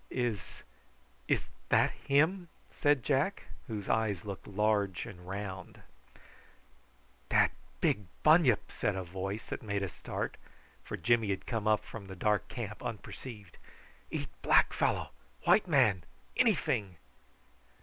[0.09, 0.63] "Is
[1.27, 5.75] is that him?" said Jack, whose eyes looked round and large.
[7.29, 10.37] "Dat big bunyip," said a voice that made us start,
[10.83, 13.59] for Jimmy had come up from the dark camp unperceived.
[14.09, 15.11] "Eat black fellow,
[15.43, 16.03] white man,
[16.35, 16.95] anyfing."